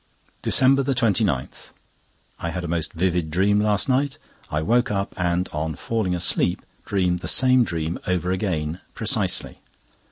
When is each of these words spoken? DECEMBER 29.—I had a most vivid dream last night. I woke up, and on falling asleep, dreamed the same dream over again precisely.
DECEMBER 0.41 0.83
29.—I 0.83 2.49
had 2.49 2.63
a 2.63 2.67
most 2.67 2.91
vivid 2.93 3.29
dream 3.29 3.59
last 3.61 3.87
night. 3.87 4.17
I 4.49 4.63
woke 4.63 4.89
up, 4.89 5.13
and 5.15 5.47
on 5.53 5.75
falling 5.75 6.15
asleep, 6.15 6.63
dreamed 6.85 7.19
the 7.19 7.27
same 7.27 7.63
dream 7.63 7.99
over 8.07 8.31
again 8.31 8.81
precisely. 8.95 9.59